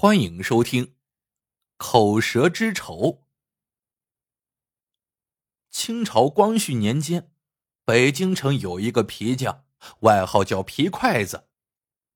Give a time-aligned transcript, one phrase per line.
[0.00, 0.84] 欢迎收听
[1.76, 2.94] 《口舌之仇》。
[5.72, 7.32] 清朝光绪年间，
[7.84, 9.64] 北京城有一个皮匠，
[10.02, 11.48] 外号叫皮筷子。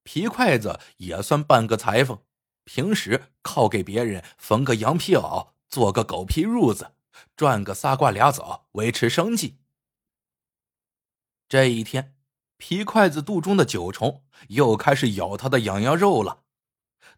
[0.04, 2.22] 皮筷子也算半个裁缝，
[2.62, 6.94] 平时靠给别人缝个羊皮袄，做个狗皮褥子，
[7.34, 9.58] 赚个仨瓜俩枣，维持生计。
[11.48, 12.14] 这一天，
[12.58, 16.44] 皮筷子肚中的九虫又开始咬他的痒痒肉了。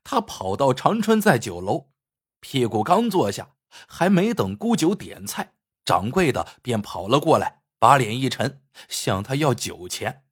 [0.05, 1.91] 他跑到长春在酒楼，
[2.39, 3.57] 屁股刚坐下，
[3.89, 10.25] 还没等姑酒点菜，掌柜的便跑了过来，把脸一沉，向他要酒钱。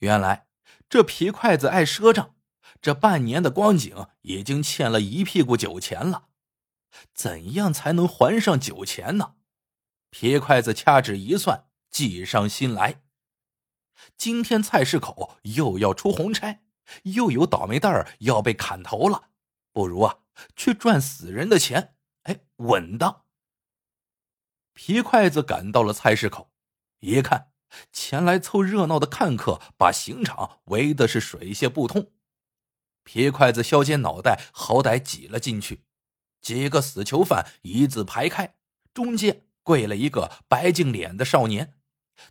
[0.00, 0.48] 原来
[0.90, 2.34] 这皮筷子爱赊账，
[2.82, 6.28] 这半年的光景已经欠了一屁股酒钱了。
[7.14, 9.36] 怎样才能还上酒钱呢？
[10.10, 13.02] 皮筷子掐指一算，计上心来。
[14.16, 16.61] 今天菜市口又要出红差。
[17.04, 19.30] 又有倒霉蛋儿要被砍头了，
[19.72, 20.18] 不如啊
[20.56, 23.24] 去赚死人的钱，哎，稳当。
[24.74, 26.50] 皮筷子赶到了菜市口，
[27.00, 27.52] 一看，
[27.92, 32.12] 前来凑热闹的看客把刑场围的是水泄不通。
[33.04, 35.84] 皮筷子削尖脑袋，好歹挤了进去。
[36.40, 38.56] 几个死囚犯一字排开，
[38.94, 41.74] 中间跪了一个白净脸的少年。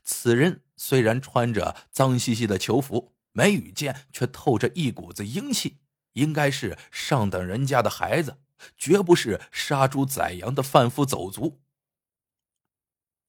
[0.04, 3.16] 此人虽然穿着脏兮兮的囚服。
[3.34, 5.78] 眉宇间却透着一股子英气，
[6.14, 8.38] 应该是上等人家的孩子，
[8.78, 11.62] 绝不是杀猪宰羊的贩夫走卒。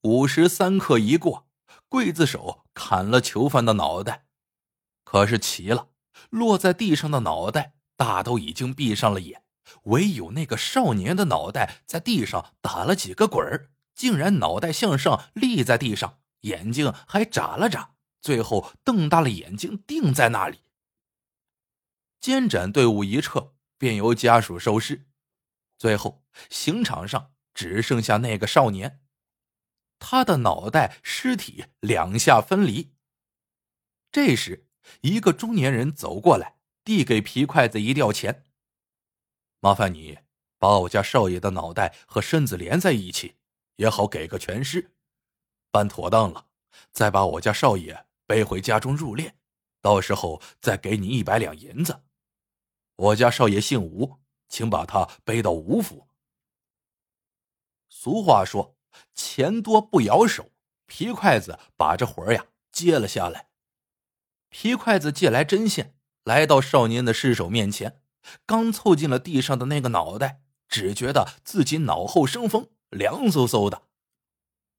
[0.01, 1.47] 午时三刻一过，
[1.89, 4.25] 刽子手砍了囚犯的脑袋，
[5.05, 5.87] 可是奇了，
[6.29, 9.43] 落在地上的脑袋大都已经闭上了眼，
[9.83, 17.92] 唯有那个少年的脑袋在地上打了几个滚儿，竟然脑袋向上立在地上，眼睛还眨了眨。
[18.23, 20.61] 最后瞪大了眼睛，定在那里。
[22.21, 25.09] 监斩队伍一撤，便由家属收尸。
[25.77, 29.01] 最后，刑场上只剩下那个少年，
[29.99, 32.95] 他的脑袋、尸体两下分离。
[34.09, 34.69] 这时，
[35.01, 38.45] 一个中年人走过来，递给皮筷子一吊钱
[39.59, 40.19] ：“麻烦你
[40.57, 43.35] 把我家少爷的脑袋和身子连在一起，
[43.75, 44.95] 也好给个全尸。
[45.71, 46.47] 办妥当了，
[46.93, 49.33] 再把我家少爷。”背回家中入殓，
[49.79, 52.01] 到时候再给你一百两银子。
[52.95, 54.17] 我家少爷姓吴，
[54.49, 56.07] 请把他背到吴府。
[57.89, 58.75] 俗话说
[59.13, 60.51] ：“钱多不咬手。”
[60.87, 63.49] 皮筷子把这活呀接了下来。
[64.49, 68.01] 皮筷子借来针线，来到少年的尸首面前，
[68.47, 73.83] 刚凑近了地上的那个脑袋，只觉得自己脑后生风，凉飕飕的。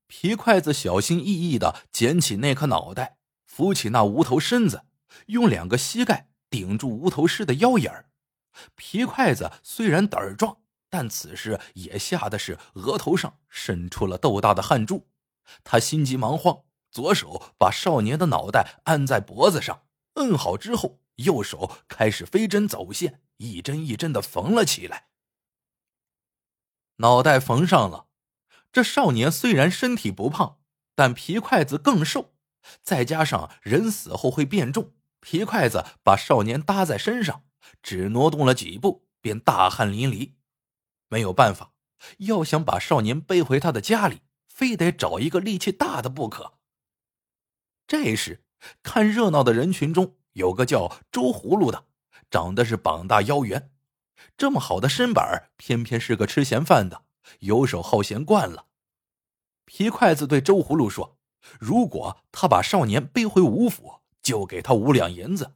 [0.09, 3.14] 皮筷子小心翼翼的捡起那颗脑袋。
[3.55, 4.83] 扶起那无头身子，
[5.27, 8.11] 用两个膝盖顶住无头尸的腰眼儿。
[8.75, 10.57] 皮筷子虽然胆儿壮，
[10.91, 15.07] 但此时也吓得是额头上渗出了豆大的汗珠。
[15.63, 19.85] 他心急忙慌，左手把少年的脑袋按在脖子上，
[20.15, 25.07] 摁好之后，右手开始飞针走线，一针一针的缝了起来。
[26.97, 28.09] 脑袋缝上了，
[28.73, 30.59] 这少年虽然身体不胖，
[30.97, 32.34] 但皮筷子更瘦。
[32.83, 37.45] 再加上人死后会变重，皮筷子把少年搭在身上，
[37.83, 40.33] 只挪动了几步，便大汗淋漓。
[41.09, 41.73] 没有办法，
[42.19, 46.55] 要想把少年背回他的家里，非得找一个力气大的不可。
[47.87, 48.45] 这时，
[48.83, 51.87] 看热闹的人群中有个叫周葫芦的，
[52.31, 53.71] 长得是膀大腰圆，
[54.37, 57.05] 这么好的身板，偏偏是个吃闲饭的，
[57.41, 58.67] 游手好闲惯了。
[59.67, 61.19] 皮筷子对周葫芦说。
[61.61, 65.55] 如果他把少年背回吴府，就给他五两银子。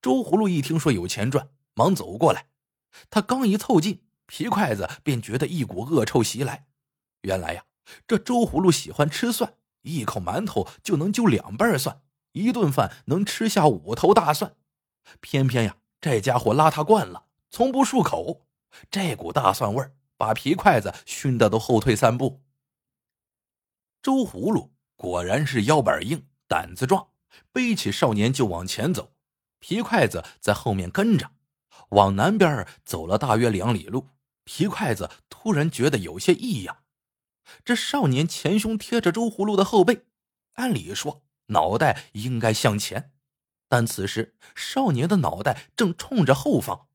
[0.00, 2.48] 周葫芦一听说有钱赚，忙走过来。
[3.10, 6.66] 他刚一凑近，皮筷子便觉得一股恶臭袭来。
[7.22, 7.64] 原来呀，
[8.06, 14.56] 这周葫芦喜欢吃蒜，一口馒头就能揪两瓣蒜，一顿饭能吃下五头大蒜。
[15.20, 18.46] 偏偏呀，这家伙邋遢惯了，从不漱口，
[18.90, 22.42] 这股大蒜味儿把皮筷子熏得都后退三步。
[24.02, 24.71] 周葫芦
[25.02, 27.08] 果然是腰板硬、胆子壮，
[27.50, 29.16] 背起少年就往前走，
[29.58, 31.32] 皮筷子在后面跟着。
[31.88, 34.10] 往南边走了大约两里路，
[34.44, 36.84] 皮筷子突然觉得有些异样。
[37.64, 40.04] 这少年前胸贴着周葫芦的后背，
[40.52, 43.10] 按理说脑袋应该向前，
[43.68, 46.86] 但此时少年的脑袋正冲着后方。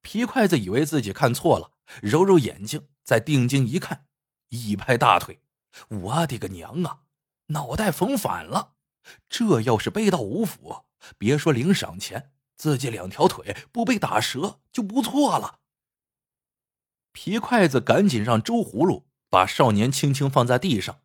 [0.00, 1.70] 皮筷子以为自己看错了，
[2.02, 4.06] 揉揉眼睛，再定睛一看，
[4.48, 5.40] 一拍大腿。
[5.88, 7.02] 我的个娘啊！
[7.52, 8.74] 脑袋缝反了，
[9.28, 10.84] 这要是背到吴府，
[11.16, 15.60] 别说领赏钱，自己两条腿不被打折就不错了。
[17.12, 21.00] 皮筷子赶紧让周葫芦把少年轻轻放在地上，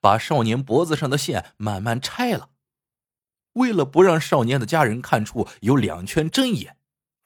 [0.00, 2.50] 把少年脖子上的线慢慢拆了。
[3.54, 6.76] 为了不让少年的家人看出有两圈针眼，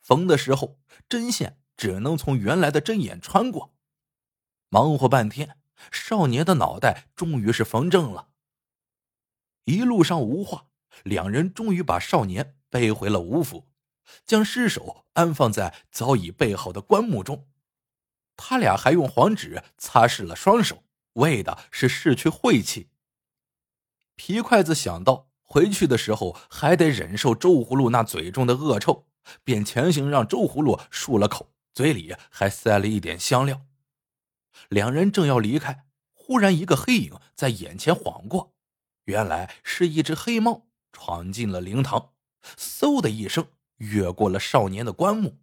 [0.00, 0.78] 缝的时候
[1.08, 3.74] 针线只能从原来的针眼穿过。
[4.68, 5.56] 忙活半天，
[5.90, 8.28] 少年的脑袋终于是缝正了。
[9.64, 10.66] 一路上无话，
[11.04, 13.68] 两人终于把少年背回了吴府。
[14.26, 17.46] 将尸首安放在早已备好的棺木中，
[18.36, 22.90] 他俩还用黄纸擦拭了双手，为的是拭去晦气。
[24.16, 29.06] 皮筷子想到回去的时候还得忍受周葫芦那嘴中的恶臭，
[29.44, 33.62] 便强行让周葫芦漱了口，嘴里还塞了一点香料。
[34.68, 38.52] 两人正要离开，忽然一个黑影在眼前晃过，
[39.10, 42.12] 原来是一只黑猫闯进了灵堂，
[42.56, 43.48] 嗖的一声。
[43.78, 45.40] 越过了少年的棺木。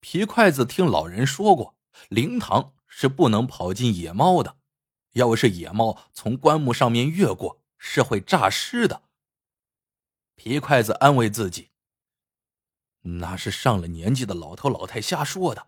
[0.00, 1.76] 皮筷子听老人说过，
[2.08, 4.56] 灵堂是不能跑进野猫的，
[5.12, 9.02] 要是野猫从棺木上面越过，是会诈尸的。
[10.36, 11.70] 皮筷子安慰自己
[13.20, 15.66] ：“那是上了年纪的老头老太瞎说的，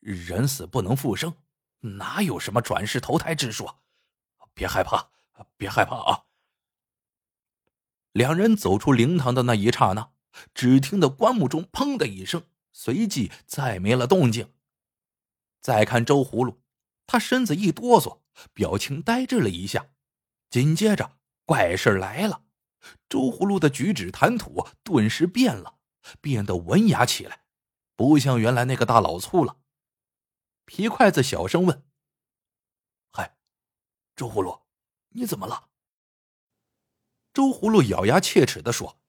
[0.00, 1.36] 人死不能复生，
[1.98, 3.80] 哪有什么转世投胎之说？
[4.52, 5.10] 别害怕，
[5.56, 6.24] 别害怕啊！”
[8.12, 10.12] 两人走出灵堂的那一刹那。
[10.52, 14.52] 只听得棺木中“砰”的一声，随即再没了动静。
[15.60, 16.60] 再看周葫芦，
[17.06, 18.18] 他身子一哆嗦，
[18.52, 19.90] 表情呆滞了一下。
[20.50, 22.42] 紧接着，怪事来了，
[23.08, 25.78] 周葫芦的举止谈吐顿时变了，
[26.20, 27.44] 变得文雅起来，
[27.94, 29.58] 不像原来那个大老粗了。
[30.64, 31.86] 皮筷子小声问
[33.14, 33.36] ：“嗨，
[34.16, 34.63] 周葫芦，
[35.14, 35.70] 你怎么了？”
[37.34, 39.00] 周葫芦咬牙切齿的说。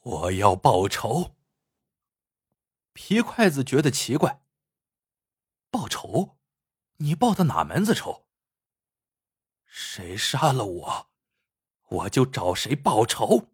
[0.00, 1.36] 我要报仇。
[2.92, 4.42] 皮筷子觉得奇怪。
[5.70, 6.36] 报仇？
[6.98, 8.26] 你报的哪门子仇？
[9.64, 11.10] 谁杀了我，
[11.88, 13.48] 我就找谁报仇。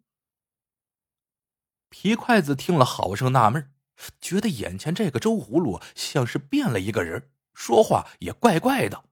[1.89, 3.73] 皮筷子听了，好生纳闷，
[4.21, 9.09] 觉得眼前这个周葫芦像是变了一个人，说话也怪怪的。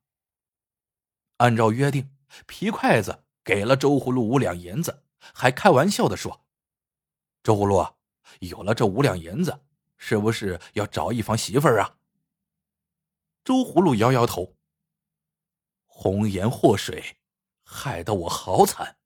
[1.41, 2.07] 按照约定，
[2.45, 5.03] 皮筷子给了周葫芦五两银子，
[5.33, 6.45] 还开玩笑的说。
[7.41, 7.95] 周葫芦，
[8.41, 9.59] 有了这五两银子，
[9.97, 11.97] 是不是要找一房媳妇儿啊？
[13.43, 14.55] 周葫芦摇摇头。
[15.87, 17.17] 红颜祸水，
[17.63, 18.97] 害得我好惨。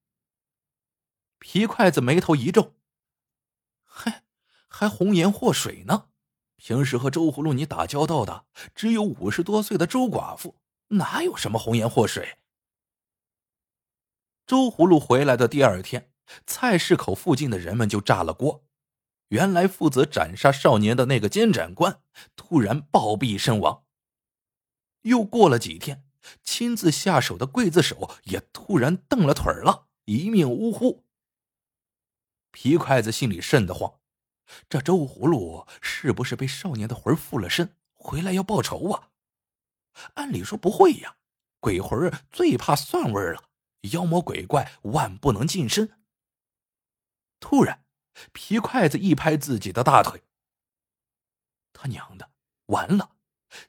[1.39, 2.73] 皮筷子眉头一皱，
[3.85, 4.25] 嗨，
[4.67, 6.09] 还红颜祸水呢？
[6.57, 10.55] 平时和周葫芦你打交道的只有五十多岁的周寡妇，
[10.97, 12.37] 哪有什么红颜祸水？
[14.45, 16.11] 周葫芦回来的第二天。
[16.47, 18.65] 菜市口附近的人们就炸了锅。
[19.27, 22.01] 原来负责斩杀少年的那个监斩官
[22.35, 23.83] 突然暴毙身亡。
[25.01, 26.03] 又过了几天，
[26.41, 31.05] 亲自下手的刽子手也突然蹬了腿了，一命呜呼。
[32.51, 33.99] 皮筷子心里瘆得慌，
[34.67, 39.11] 这周葫芦是不是被少年的魂附了身，回来要报仇啊？
[40.15, 41.17] 按理说不会呀，
[41.59, 43.49] 鬼魂最怕蒜味了，
[43.93, 45.99] 妖魔鬼怪万不能近身。
[47.39, 47.85] 突然，
[48.31, 50.23] 皮筷子一拍自己的大腿。
[51.73, 52.31] 他娘的，
[52.67, 53.15] 完了！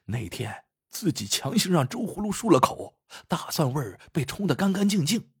[0.05, 2.97] 那天自己强行让周葫芦漱了口，
[3.27, 5.31] 大蒜味被冲得干干净净。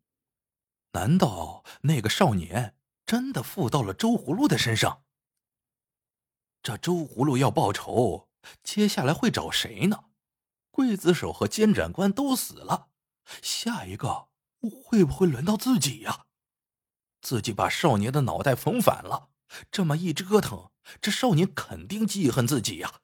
[0.91, 5.03] 难道那个少年真的附到了周葫芦的身上？
[6.61, 8.29] 这周葫芦要报仇，
[8.63, 10.05] 接下来会找谁呢？
[10.77, 12.89] 刽子手和监斩官都死了，
[13.41, 14.27] 下一个
[14.61, 16.25] 会不会轮到自己呀？
[17.19, 19.29] 自己把少年的脑袋缝反了，
[19.71, 20.69] 这么一折腾，
[21.01, 23.01] 这少年肯定记恨自己呀。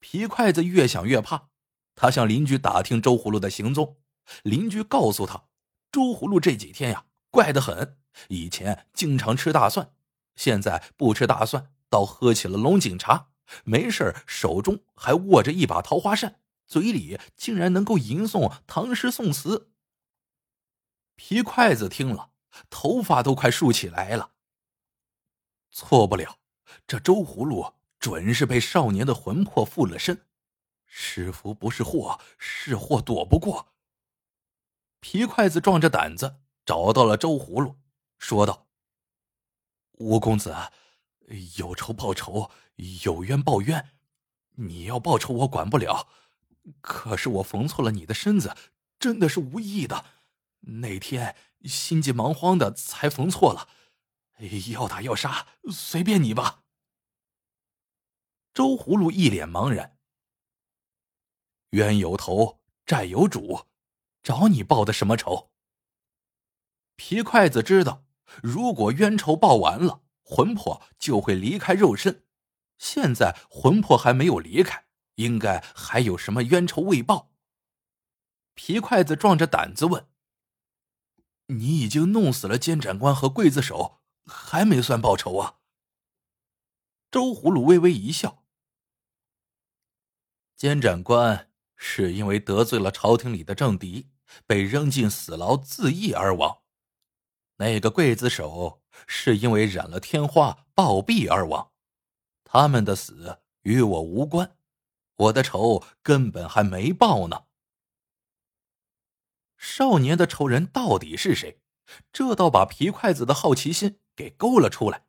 [0.00, 1.50] 皮筷子越想越怕，
[1.94, 3.98] 他向邻居打听周葫芦的行踪，
[4.42, 5.44] 邻居告诉他，
[5.92, 9.94] 周葫芦这几天呀怪得很，以前经常吃大蒜，
[10.34, 13.28] 现在不吃大蒜，倒喝起了龙井茶，
[13.64, 19.70] 没事手中还握着一把桃花扇，嘴里竟然能够吟诵唐诗宋词。
[21.14, 22.30] 皮筷子听了。
[22.70, 24.30] 头发都快竖起来了。
[25.72, 26.38] 错不了，
[26.86, 30.24] 这周葫芦准是被少年的魂魄附了身，
[30.86, 33.74] 是福不是祸，是祸躲不过。
[35.00, 37.74] 皮筷子壮着胆子找到了周葫芦，
[38.18, 38.68] 说道
[39.98, 40.54] ：“吴公子，
[41.56, 42.50] 有仇报仇，
[43.04, 43.90] 有冤报冤。
[44.56, 46.08] 你要报仇，我管不了。
[46.80, 48.56] 可是我缝错了你的身子，
[48.98, 50.04] 真的是无意的。
[50.60, 53.70] 那天……”心急忙慌的才缝错了，
[54.70, 56.62] 要打要杀，随便你吧。
[58.52, 59.96] 周葫芦一脸茫然。
[61.70, 63.64] 冤有头，债有主，
[64.22, 65.52] 找你报的什么仇？
[66.96, 68.04] 皮筷子知道，
[68.42, 72.24] 如果冤仇报完了，魂魄就会离开肉身。
[72.78, 77.30] 现在魂魄还没有离开，应该还有什么冤仇未报。
[78.54, 80.08] 皮筷子壮着胆子问
[81.46, 85.58] ：“你已经弄死了监斩官和刽子手，还没算报仇啊？”
[87.10, 88.44] 周葫芦微微一笑
[90.56, 94.10] ：“监斩官是因为得罪了朝廷里的政敌，
[94.46, 96.64] 被扔进死牢自缢而亡；
[97.56, 101.72] 那个刽子手是因为染了天花暴毙而亡。
[102.44, 104.56] 他们的死与我无关，
[105.16, 107.44] 我的仇根本还没报呢。”
[109.56, 111.60] 少年的仇人到底是谁？
[112.12, 115.06] 这倒把皮筷子的好奇心给勾了出来。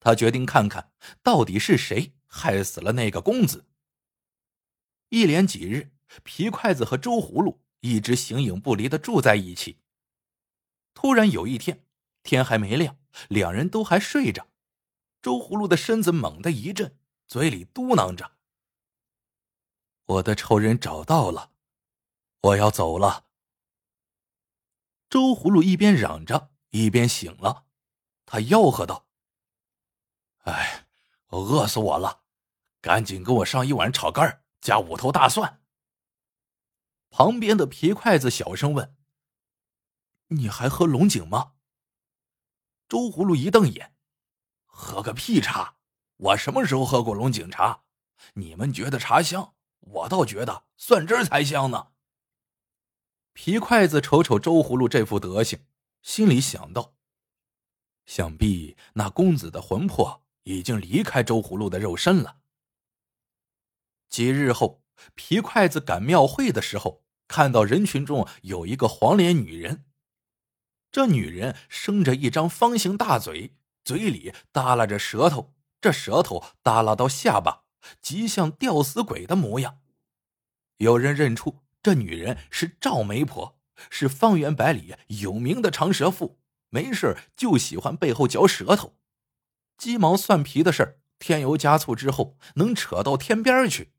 [0.00, 3.66] 他决定看看到底是谁害死了那个公子。
[5.10, 5.92] 一连几日，
[6.24, 9.78] 皮筷子和周葫芦一直形影不离的住在一起。
[10.94, 11.84] 突然有一天，
[12.22, 12.96] 天还没亮，
[13.28, 14.48] 两人都还睡着。
[15.20, 18.32] 周葫芦的身子猛地一震，嘴里嘟囔着
[20.06, 21.52] ：“我的仇人找到了，
[22.40, 23.26] 我要走了。”
[25.08, 27.66] 周葫芦一边嚷着，一边醒了。
[28.24, 29.06] 他吆喝道
[30.44, 30.86] ：“哎，
[31.28, 32.22] 饿死我了！
[32.80, 35.62] 赶紧给我上一碗炒肝加五头大蒜。”
[37.10, 38.96] 旁边的皮筷子小声问
[40.28, 41.52] ：“你还喝龙井吗？”
[42.92, 43.94] 周葫芦一瞪眼
[44.68, 45.76] ：“喝个屁茶！
[46.18, 47.84] 我什么时候喝过龙井茶？
[48.34, 51.92] 你们觉得茶香，我倒觉得蒜汁才香呢。”
[53.32, 55.64] 皮筷子瞅瞅周葫芦这副德行，
[56.02, 56.92] 心里想到：
[58.04, 62.40] 想必那公子的魂魄已经离开周葫芦的肉身了。
[64.10, 64.82] 几日后，
[65.14, 69.86] 皮筷子赶庙会的时候，看到人群中有一个黄脸女人。
[70.92, 77.64] 这女人生着一张方形大嘴，嘴里耷拉着舌头，这舌头耷拉到下巴，
[78.00, 79.80] 极像吊死鬼的模样。
[80.76, 81.58] 有人认出。
[81.84, 83.58] 这女人是赵媒婆，
[83.90, 88.94] 是方圆百里有名的长舌妇，没事就喜欢背后嚼舌头，
[89.76, 93.92] 鸡毛蒜皮的事儿添油加醋之后能扯到天边去。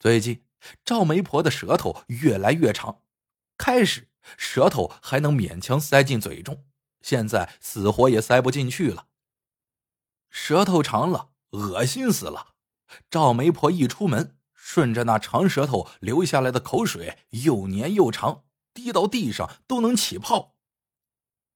[0.00, 0.44] 最近
[0.84, 3.02] 赵媒婆的舌头越来越长，
[3.56, 6.64] 开始舌头还能勉强塞进嘴中，
[7.00, 9.06] 现在死活也塞不进去了。
[10.30, 12.54] 舌头长了，恶心死了。
[13.10, 14.34] 赵媒婆一出门。
[14.60, 18.44] 顺着那长舌头流下来的口水，又黏又长，
[18.74, 20.56] 滴到地上都能起泡。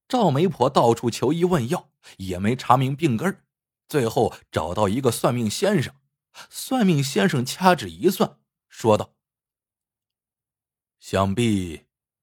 [0.08, 3.44] 赵媒婆到处求医问药，也没查明病根
[3.86, 5.94] 最后找到一个算命先生，
[6.48, 8.38] 算命先生掐指一算，
[8.70, 9.14] 说道
[10.98, 11.82] ：“想必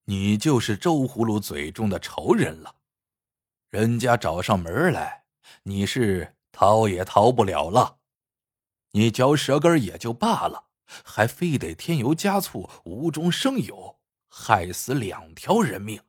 [0.09, 2.77] 你就是周葫芦嘴中的仇人了。
[3.69, 5.25] 人家找上门来，
[5.61, 7.99] 你是逃也逃不了了。
[8.93, 10.65] 你嚼舌根也就罢了。”
[11.05, 16.01] 还非得添油加醋，无中生有，害死两条人命，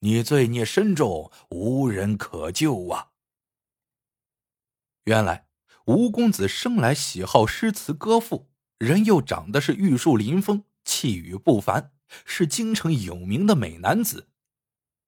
[0.00, 3.12] 你罪孽深重，无人可救啊！
[5.04, 5.46] 原来
[5.86, 11.92] 吴公子生来喜好诗词歌赋，人又长得是玉树临风，气宇不凡，
[12.24, 14.28] 是京城有名的美男子。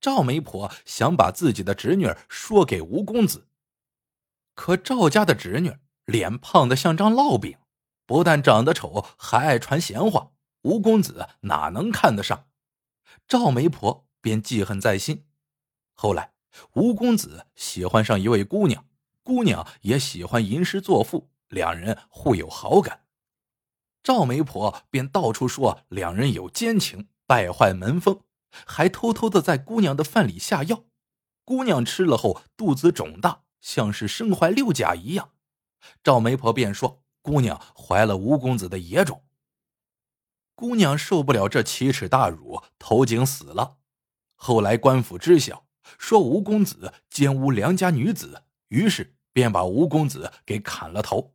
[0.00, 3.48] 赵媒婆想把自己的侄女说给吴公子，
[4.54, 5.76] 可赵家的侄女
[6.06, 7.58] 脸胖的像张烙饼。
[8.06, 10.32] 不但长得丑，还爱传闲话。
[10.62, 12.48] 吴公子哪能看得上？
[13.28, 15.26] 赵媒婆便记恨在心。
[15.94, 16.32] 后来，
[16.72, 18.84] 吴公子喜欢上一位姑娘，
[19.22, 22.99] 姑娘也喜欢吟诗作赋，两人互有好感。
[24.02, 28.20] 赵媒婆便到处说两人有奸情，败坏门风，
[28.66, 30.84] 还偷偷的在姑娘的饭里下药。
[31.44, 35.32] 姑娘吃了后肚子肿大，像是身怀六甲一样。
[36.02, 37.02] 赵媒婆便说。
[37.22, 39.24] 姑娘怀了吴公子的野种，
[40.54, 43.76] 姑娘受不了这奇耻大辱，投井死了。
[44.34, 45.66] 后来官府知晓，
[45.98, 51.34] 说吴公子奸污良家女子，于是便把吴公子给砍了头。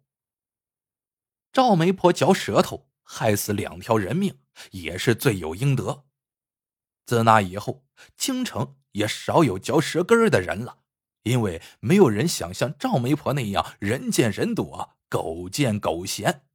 [1.55, 6.03] 赵媒婆嚼舌头害死两条人命，也是罪有应得。
[7.05, 7.85] 自那以后，
[8.17, 10.79] 京城也少有嚼舌根的人了，
[11.23, 14.97] 因为没有人想像赵媒婆那样人见人躲。
[15.07, 16.45] 狗见狗嫌。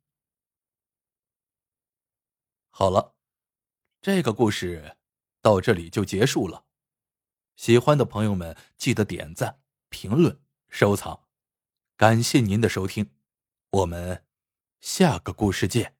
[2.68, 3.14] 好了，
[4.02, 4.98] 这个故事
[5.40, 6.66] 到这里就结束了。
[7.56, 11.26] 喜欢的朋友们记得点赞、评论、收藏。
[11.96, 13.14] 感谢您的收听，
[13.70, 14.26] 我们
[14.80, 15.99] 下个故事见。